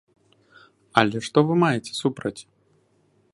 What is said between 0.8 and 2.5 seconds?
Але што вы маеце супраць?